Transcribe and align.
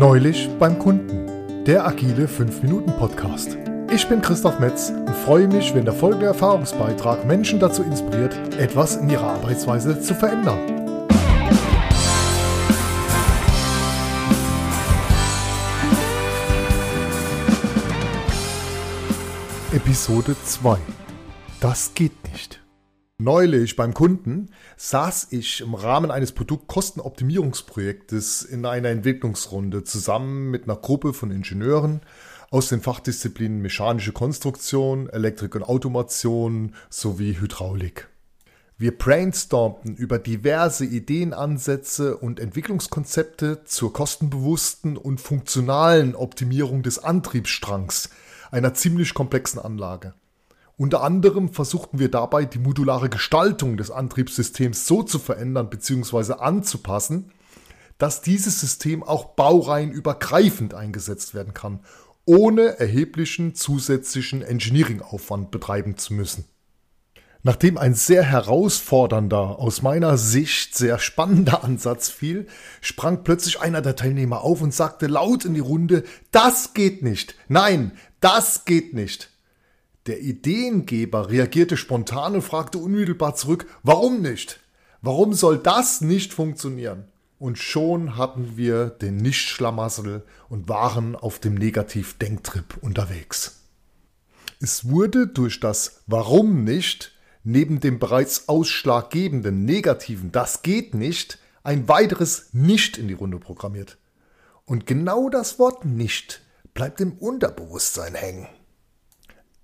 Neulich 0.00 0.48
beim 0.58 0.78
Kunden, 0.78 1.66
der 1.66 1.86
agile 1.86 2.24
5-Minuten-Podcast. 2.24 3.58
Ich 3.92 4.08
bin 4.08 4.22
Christoph 4.22 4.58
Metz 4.58 4.88
und 4.88 5.14
freue 5.14 5.46
mich, 5.46 5.74
wenn 5.74 5.84
der 5.84 5.92
folgende 5.92 6.24
Erfahrungsbeitrag 6.24 7.26
Menschen 7.26 7.60
dazu 7.60 7.82
inspiriert, 7.82 8.34
etwas 8.56 8.96
in 8.96 9.10
ihrer 9.10 9.32
Arbeitsweise 9.34 10.00
zu 10.00 10.14
verändern. 10.14 10.58
Episode 19.74 20.34
2 20.42 20.78
Das 21.60 21.92
geht 21.92 22.14
nicht. 22.32 22.58
Neulich 23.20 23.76
beim 23.76 23.92
Kunden 23.92 24.48
saß 24.78 25.26
ich 25.32 25.60
im 25.60 25.74
Rahmen 25.74 26.10
eines 26.10 26.32
Produktkostenoptimierungsprojektes 26.32 28.40
in 28.40 28.64
einer 28.64 28.88
Entwicklungsrunde 28.88 29.84
zusammen 29.84 30.50
mit 30.50 30.64
einer 30.64 30.76
Gruppe 30.76 31.12
von 31.12 31.30
Ingenieuren 31.30 32.00
aus 32.50 32.70
den 32.70 32.80
Fachdisziplinen 32.80 33.60
mechanische 33.60 34.12
Konstruktion, 34.12 35.10
Elektrik 35.10 35.54
und 35.54 35.64
Automation 35.64 36.74
sowie 36.88 37.38
Hydraulik. 37.38 38.08
Wir 38.78 38.96
brainstormten 38.96 39.96
über 39.96 40.18
diverse 40.18 40.86
Ideenansätze 40.86 42.16
und 42.16 42.40
Entwicklungskonzepte 42.40 43.64
zur 43.64 43.92
kostenbewussten 43.92 44.96
und 44.96 45.20
funktionalen 45.20 46.14
Optimierung 46.14 46.82
des 46.82 46.98
Antriebsstrangs 46.98 48.08
einer 48.50 48.72
ziemlich 48.72 49.12
komplexen 49.12 49.60
Anlage. 49.60 50.14
Unter 50.80 51.02
anderem 51.02 51.52
versuchten 51.52 51.98
wir 51.98 52.10
dabei, 52.10 52.46
die 52.46 52.58
modulare 52.58 53.10
Gestaltung 53.10 53.76
des 53.76 53.90
Antriebssystems 53.90 54.86
so 54.86 55.02
zu 55.02 55.18
verändern 55.18 55.68
bzw. 55.68 56.36
anzupassen, 56.38 57.32
dass 57.98 58.22
dieses 58.22 58.60
System 58.60 59.02
auch 59.02 59.34
baureihenübergreifend 59.34 60.72
eingesetzt 60.72 61.34
werden 61.34 61.52
kann, 61.52 61.80
ohne 62.24 62.78
erheblichen 62.80 63.54
zusätzlichen 63.54 64.40
Engineering-Aufwand 64.40 65.50
betreiben 65.50 65.98
zu 65.98 66.14
müssen. 66.14 66.46
Nachdem 67.42 67.76
ein 67.76 67.92
sehr 67.92 68.22
herausfordernder, 68.22 69.58
aus 69.58 69.82
meiner 69.82 70.16
Sicht 70.16 70.74
sehr 70.74 70.98
spannender 70.98 71.62
Ansatz 71.62 72.08
fiel, 72.08 72.46
sprang 72.80 73.22
plötzlich 73.22 73.60
einer 73.60 73.82
der 73.82 73.96
Teilnehmer 73.96 74.40
auf 74.40 74.62
und 74.62 74.72
sagte 74.72 75.08
laut 75.08 75.44
in 75.44 75.52
die 75.52 75.60
Runde, 75.60 76.04
das 76.32 76.72
geht 76.72 77.02
nicht, 77.02 77.34
nein, 77.48 77.92
das 78.20 78.64
geht 78.64 78.94
nicht. 78.94 79.30
Der 80.06 80.20
Ideengeber 80.20 81.30
reagierte 81.30 81.76
spontan 81.76 82.34
und 82.34 82.42
fragte 82.42 82.78
unmittelbar 82.78 83.34
zurück, 83.34 83.66
warum 83.82 84.22
nicht? 84.22 84.60
Warum 85.02 85.34
soll 85.34 85.58
das 85.58 86.00
nicht 86.00 86.32
funktionieren? 86.32 87.04
Und 87.38 87.58
schon 87.58 88.16
hatten 88.16 88.56
wir 88.56 88.90
den 88.90 89.16
Nichtschlamassel 89.16 90.24
und 90.48 90.68
waren 90.68 91.16
auf 91.16 91.38
dem 91.38 91.54
Negativ-Denktrip 91.54 92.76
unterwegs. 92.82 93.60
Es 94.60 94.88
wurde 94.90 95.26
durch 95.26 95.58
das 95.60 96.02
Warum 96.06 96.64
nicht 96.64 97.12
neben 97.44 97.80
dem 97.80 97.98
bereits 97.98 98.48
ausschlaggebenden 98.48 99.64
negativen 99.64 100.32
Das 100.32 100.62
geht 100.62 100.94
nicht 100.94 101.38
ein 101.62 101.88
weiteres 101.88 102.50
Nicht 102.52 102.98
in 102.98 103.08
die 103.08 103.14
Runde 103.14 103.38
programmiert. 103.38 103.96
Und 104.66 104.86
genau 104.86 105.30
das 105.30 105.58
Wort 105.58 105.84
Nicht 105.84 106.42
bleibt 106.74 107.00
im 107.00 107.12
Unterbewusstsein 107.12 108.14
hängen. 108.14 108.48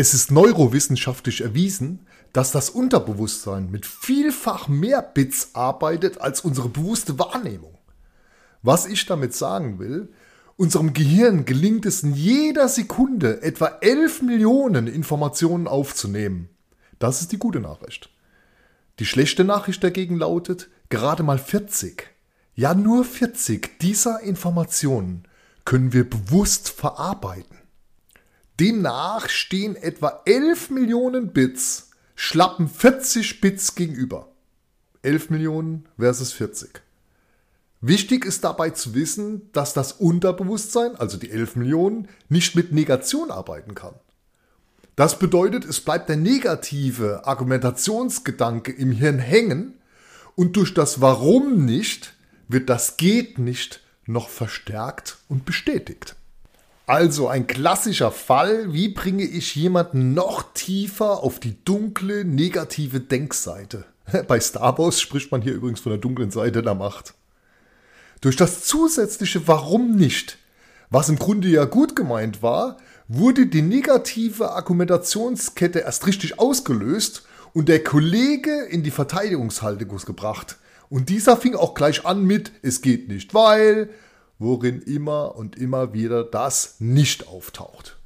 Es 0.00 0.14
ist 0.14 0.30
neurowissenschaftlich 0.30 1.42
erwiesen, 1.42 2.06
dass 2.32 2.52
das 2.52 2.70
Unterbewusstsein 2.70 3.70
mit 3.70 3.84
vielfach 3.84 4.66
mehr 4.66 5.02
Bits 5.02 5.50
arbeitet 5.52 6.22
als 6.22 6.40
unsere 6.40 6.70
bewusste 6.70 7.18
Wahrnehmung. 7.18 7.76
Was 8.62 8.86
ich 8.86 9.04
damit 9.04 9.34
sagen 9.34 9.78
will, 9.78 10.08
unserem 10.56 10.94
Gehirn 10.94 11.44
gelingt 11.44 11.84
es 11.84 12.02
in 12.02 12.14
jeder 12.14 12.70
Sekunde 12.70 13.42
etwa 13.42 13.66
11 13.82 14.22
Millionen 14.22 14.86
Informationen 14.86 15.68
aufzunehmen. 15.68 16.48
Das 16.98 17.20
ist 17.20 17.32
die 17.32 17.38
gute 17.38 17.60
Nachricht. 17.60 18.08
Die 19.00 19.04
schlechte 19.04 19.44
Nachricht 19.44 19.84
dagegen 19.84 20.16
lautet, 20.16 20.70
gerade 20.88 21.22
mal 21.22 21.38
40, 21.38 22.08
ja 22.54 22.72
nur 22.72 23.04
40 23.04 23.78
dieser 23.80 24.20
Informationen 24.20 25.24
können 25.66 25.92
wir 25.92 26.08
bewusst 26.08 26.70
verarbeiten. 26.70 27.59
Demnach 28.60 29.30
stehen 29.30 29.74
etwa 29.74 30.20
11 30.26 30.68
Millionen 30.68 31.32
Bits 31.32 31.92
schlappen 32.14 32.68
40 32.68 33.40
Bits 33.40 33.74
gegenüber. 33.74 34.28
11 35.00 35.30
Millionen 35.30 35.88
versus 35.98 36.32
40. 36.34 36.82
Wichtig 37.80 38.26
ist 38.26 38.44
dabei 38.44 38.68
zu 38.68 38.94
wissen, 38.94 39.50
dass 39.52 39.72
das 39.72 39.92
Unterbewusstsein, 39.92 40.94
also 40.96 41.16
die 41.16 41.30
11 41.30 41.56
Millionen, 41.56 42.08
nicht 42.28 42.54
mit 42.54 42.70
Negation 42.70 43.30
arbeiten 43.30 43.74
kann. 43.74 43.94
Das 44.94 45.18
bedeutet, 45.18 45.64
es 45.64 45.80
bleibt 45.80 46.10
der 46.10 46.16
negative 46.16 47.26
Argumentationsgedanke 47.26 48.72
im 48.72 48.92
Hirn 48.92 49.20
hängen 49.20 49.80
und 50.34 50.56
durch 50.56 50.74
das 50.74 51.00
Warum 51.00 51.64
nicht 51.64 52.12
wird 52.46 52.68
das 52.68 52.98
geht 52.98 53.38
nicht 53.38 53.80
noch 54.04 54.28
verstärkt 54.28 55.16
und 55.28 55.46
bestätigt. 55.46 56.14
Also 56.90 57.28
ein 57.28 57.46
klassischer 57.46 58.10
Fall, 58.10 58.72
wie 58.72 58.88
bringe 58.88 59.22
ich 59.22 59.54
jemanden 59.54 60.12
noch 60.12 60.52
tiefer 60.54 61.22
auf 61.22 61.38
die 61.38 61.64
dunkle, 61.64 62.24
negative 62.24 62.98
Denkseite? 62.98 63.84
Bei 64.26 64.40
Star 64.40 64.76
Wars 64.76 65.00
spricht 65.00 65.30
man 65.30 65.40
hier 65.40 65.54
übrigens 65.54 65.78
von 65.78 65.90
der 65.90 66.00
dunklen 66.00 66.32
Seite 66.32 66.62
der 66.62 66.74
Macht. 66.74 67.14
Durch 68.20 68.34
das 68.34 68.64
zusätzliche 68.64 69.46
Warum 69.46 69.94
nicht, 69.94 70.38
was 70.90 71.08
im 71.08 71.16
Grunde 71.16 71.46
ja 71.46 71.64
gut 71.64 71.94
gemeint 71.94 72.42
war, 72.42 72.78
wurde 73.06 73.46
die 73.46 73.62
negative 73.62 74.50
Argumentationskette 74.50 75.78
erst 75.78 76.08
richtig 76.08 76.40
ausgelöst 76.40 77.22
und 77.52 77.68
der 77.68 77.84
Kollege 77.84 78.64
in 78.68 78.82
die 78.82 78.90
Verteidigungshaltung 78.90 79.96
gebracht. 80.04 80.56
Und 80.88 81.08
dieser 81.08 81.36
fing 81.36 81.54
auch 81.54 81.74
gleich 81.74 82.04
an 82.04 82.24
mit, 82.24 82.50
es 82.62 82.82
geht 82.82 83.08
nicht, 83.08 83.32
weil, 83.32 83.90
worin 84.40 84.80
immer 84.80 85.36
und 85.36 85.54
immer 85.56 85.92
wieder 85.92 86.24
das 86.24 86.76
nicht 86.80 87.28
auftaucht. 87.28 87.98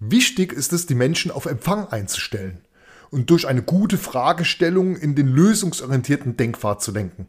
Wichtig 0.00 0.52
ist 0.52 0.72
es, 0.72 0.86
die 0.86 0.94
Menschen 0.94 1.30
auf 1.30 1.46
Empfang 1.46 1.86
einzustellen 1.88 2.62
und 3.10 3.30
durch 3.30 3.46
eine 3.46 3.62
gute 3.62 3.98
Fragestellung 3.98 4.96
in 4.96 5.14
den 5.14 5.28
lösungsorientierten 5.28 6.36
Denkpfad 6.36 6.82
zu 6.82 6.92
lenken. 6.92 7.28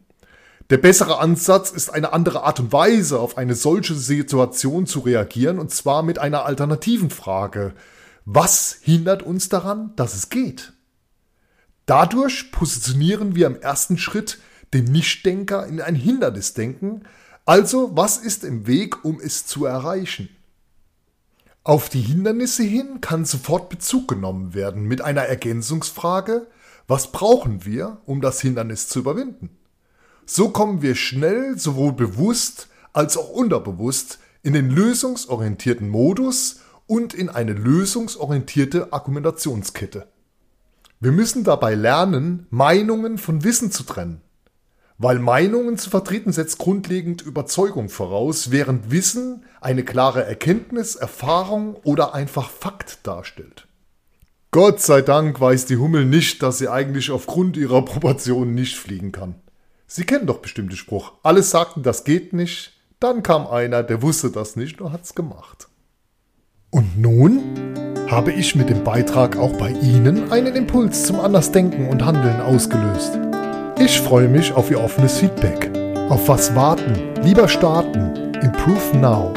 Der 0.70 0.78
bessere 0.78 1.20
Ansatz 1.20 1.72
ist 1.72 1.90
eine 1.90 2.14
andere 2.14 2.44
Art 2.44 2.60
und 2.60 2.72
Weise, 2.72 3.20
auf 3.20 3.38
eine 3.38 3.56
solche 3.56 3.96
Situation 3.96 4.86
zu 4.86 5.00
reagieren, 5.00 5.60
und 5.60 5.72
zwar 5.72 6.04
mit 6.04 6.20
einer 6.20 6.46
alternativen 6.46 7.10
Frage. 7.10 7.74
Was 8.26 8.78
hindert 8.81 9.24
uns 9.24 9.50
daran, 9.50 9.94
dass 9.96 10.14
es 10.14 10.30
geht? 10.30 10.74
Dadurch 11.86 12.52
positionieren 12.52 13.36
wir 13.36 13.48
im 13.48 13.60
ersten 13.60 13.98
Schritt 13.98 14.38
den 14.74 14.86
Nichtdenker 14.86 15.66
in 15.66 15.81
ein 15.81 15.96
Hindernisdenken, 15.96 17.04
also, 17.45 17.95
was 17.95 18.17
ist 18.17 18.44
im 18.44 18.67
Weg, 18.67 19.03
um 19.03 19.19
es 19.19 19.45
zu 19.45 19.66
erreichen? 19.66 20.29
Auf 21.63 21.89
die 21.89 22.01
Hindernisse 22.01 22.63
hin 22.63 23.01
kann 23.01 23.25
sofort 23.25 23.69
Bezug 23.69 24.07
genommen 24.07 24.53
werden 24.53 24.83
mit 24.83 25.01
einer 25.01 25.23
Ergänzungsfrage, 25.23 26.47
was 26.88 27.11
brauchen 27.11 27.66
wir, 27.66 27.97
um 28.05 28.22
das 28.22 28.41
Hindernis 28.41 28.88
zu 28.88 29.00
überwinden? 29.00 29.51
So 30.25 30.50
kommen 30.50 30.81
wir 30.81 30.95
schnell 30.95 31.57
sowohl 31.59 31.94
bewusst 31.94 32.67
als 32.94 33.17
auch 33.17 33.29
unterbewusst 33.29 34.19
in 34.41 34.53
den 34.53 34.69
lösungsorientierten 34.69 35.89
Modus 35.89 36.61
und 36.88 37.13
in 37.13 37.29
eine 37.29 37.53
lösungsorientierte 37.53 38.91
Argumentationskette. 38.91 40.07
Wir 41.00 41.11
müssen 41.11 41.44
dabei 41.44 41.75
lernen, 41.75 42.47
Meinungen 42.50 43.17
von 43.17 43.44
Wissen 43.44 43.71
zu 43.71 43.83
trennen. 43.83 44.21
Weil 45.02 45.18
Meinungen 45.18 45.78
zu 45.78 45.90
vertreten 45.90 46.34
setzt 46.34 46.58
grundlegend 46.58 47.22
Überzeugung 47.22 47.88
voraus, 47.88 48.51
während 48.51 48.92
Wissen 48.92 49.46
eine 49.62 49.86
klare 49.86 50.25
Erkenntnis, 50.25 50.98
Erfahrung 50.98 51.75
oder 51.84 52.13
einfach 52.13 52.50
Fakt 52.50 53.07
darstellt. 53.07 53.66
Gott 54.51 54.81
sei 54.81 55.01
Dank 55.01 55.40
weiß 55.40 55.68
die 55.68 55.78
Hummel 55.78 56.06
nicht, 56.06 56.44
dass 56.44 56.57
sie 56.57 56.68
eigentlich 56.68 57.12
aufgrund 57.12 57.56
ihrer 57.56 57.86
Proportionen 57.86 58.54
nicht 58.54 58.78
fliegen 58.78 59.13
kann. 59.13 59.36
Sie 59.88 60.04
kennen 60.04 60.28
doch 60.28 60.40
bestimmt 60.40 60.74
den 60.74 60.78
Spruch. 60.78 61.13
Alle 61.24 61.44
sagten, 61.44 61.81
das 61.81 62.04
geht 62.04 62.34
nicht. 62.34 62.74
Dann 63.00 63.24
kam 63.24 63.48
einer, 63.48 63.84
der 63.84 64.02
wusste 64.02 64.31
das 64.31 64.57
nicht 64.57 64.81
und 64.81 64.92
hat's 64.92 65.16
gemacht. 65.16 65.69
Und 66.72 67.00
nun 67.00 67.42
habe 68.10 68.34
ich 68.34 68.54
mit 68.54 68.69
dem 68.69 68.84
Beitrag 68.84 69.38
auch 69.38 69.57
bei 69.57 69.69
Ihnen 69.69 70.30
einen 70.30 70.56
Impuls 70.56 71.06
zum 71.06 71.22
Andersdenken 71.22 71.88
und 71.88 72.04
Handeln 72.04 72.42
ausgelöst. 72.42 73.29
Ich 73.81 74.02
freue 74.02 74.28
mich 74.28 74.52
auf 74.54 74.70
Ihr 74.70 74.84
offenes 74.84 75.20
Feedback. 75.20 75.72
Auf 76.10 76.28
was 76.28 76.54
warten? 76.54 77.14
Lieber 77.24 77.48
starten. 77.48 78.34
Improve 78.42 78.98
now. 78.98 79.34